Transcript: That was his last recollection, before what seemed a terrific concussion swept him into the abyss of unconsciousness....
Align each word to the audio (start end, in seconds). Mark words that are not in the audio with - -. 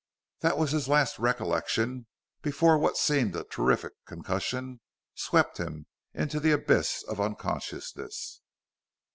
That 0.39 0.57
was 0.57 0.71
his 0.71 0.87
last 0.87 1.19
recollection, 1.19 2.07
before 2.41 2.75
what 2.79 2.97
seemed 2.97 3.35
a 3.35 3.43
terrific 3.43 3.93
concussion 4.07 4.79
swept 5.13 5.59
him 5.59 5.85
into 6.15 6.39
the 6.39 6.53
abyss 6.53 7.03
of 7.07 7.21
unconsciousness.... 7.21 8.41